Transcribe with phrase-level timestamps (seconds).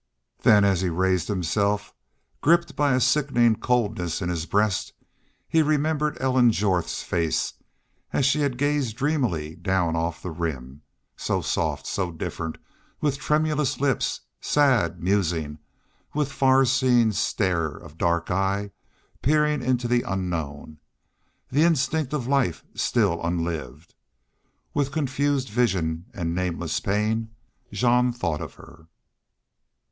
[0.41, 1.93] Then as he raised himself,
[2.41, 4.93] gripped by a sickening coldness in his breast,
[5.47, 7.53] he remembered Ellen Jorth's face
[8.11, 10.81] as she had gazed dreamily down off the Rim
[11.15, 12.57] so soft, so different,
[12.99, 15.59] with tremulous lips, sad, musing,
[16.15, 18.71] with far seeing stare of dark eyes,
[19.21, 20.79] peering into the unknown,
[21.51, 23.93] the instinct of life still unlived.
[24.73, 27.29] With confused vision and nameless pain
[27.71, 28.87] Jean thought of her.